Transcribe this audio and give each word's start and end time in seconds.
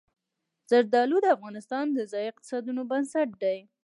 زردالو 0.69 1.17
د 1.23 1.27
افغانستان 1.35 1.85
د 1.93 1.99
ځایي 2.11 2.27
اقتصادونو 2.31 2.81
بنسټ 2.91 3.29
دی. 3.43 3.57